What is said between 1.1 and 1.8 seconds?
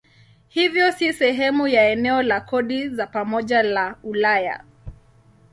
sehemu